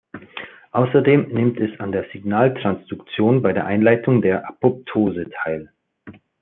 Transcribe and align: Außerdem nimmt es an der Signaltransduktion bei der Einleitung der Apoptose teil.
Außerdem 0.71 1.27
nimmt 1.31 1.59
es 1.59 1.79
an 1.79 1.91
der 1.91 2.05
Signaltransduktion 2.11 3.43
bei 3.43 3.53
der 3.53 3.67
Einleitung 3.67 4.23
der 4.23 4.49
Apoptose 4.49 5.29
teil. 5.43 5.71